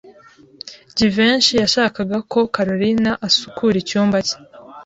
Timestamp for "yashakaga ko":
1.63-2.39